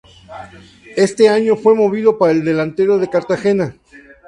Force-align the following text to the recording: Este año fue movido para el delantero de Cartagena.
Este 0.97 1.29
año 1.29 1.55
fue 1.55 1.75
movido 1.75 2.17
para 2.17 2.31
el 2.31 2.43
delantero 2.43 2.97
de 2.97 3.07
Cartagena. 3.07 3.75